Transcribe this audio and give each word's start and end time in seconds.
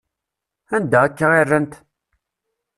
Anda 0.75 0.99
akka 1.07 1.27
i 1.41 1.43
rrant? 1.43 1.73